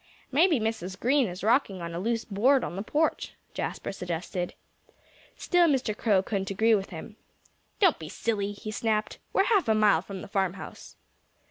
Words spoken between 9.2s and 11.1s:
"We're half a mile from the farmhouse."